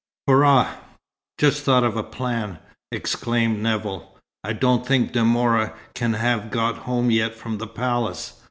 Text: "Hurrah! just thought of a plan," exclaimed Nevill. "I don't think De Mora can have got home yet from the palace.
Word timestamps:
"Hurrah! 0.27 0.69
just 1.37 1.61
thought 1.61 1.83
of 1.83 1.95
a 1.95 2.01
plan," 2.01 2.57
exclaimed 2.91 3.61
Nevill. 3.61 4.17
"I 4.43 4.51
don't 4.51 4.83
think 4.83 5.11
De 5.11 5.23
Mora 5.23 5.75
can 5.93 6.13
have 6.15 6.49
got 6.49 6.75
home 6.89 7.11
yet 7.11 7.35
from 7.35 7.59
the 7.59 7.67
palace. 7.67 8.33